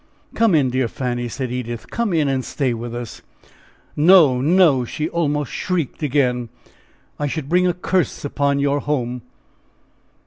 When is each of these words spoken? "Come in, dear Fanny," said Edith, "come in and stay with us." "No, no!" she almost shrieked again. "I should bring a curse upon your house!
"Come 0.33 0.55
in, 0.55 0.71
dear 0.71 0.87
Fanny," 0.87 1.27
said 1.29 1.51
Edith, 1.51 1.91
"come 1.91 2.11
in 2.11 2.27
and 2.27 2.43
stay 2.43 2.73
with 2.73 2.95
us." 2.95 3.21
"No, 3.95 4.41
no!" 4.41 4.83
she 4.83 5.07
almost 5.07 5.51
shrieked 5.51 6.01
again. 6.01 6.49
"I 7.19 7.27
should 7.27 7.47
bring 7.47 7.67
a 7.67 7.73
curse 7.75 8.25
upon 8.25 8.57
your 8.57 8.79
house! 8.79 9.21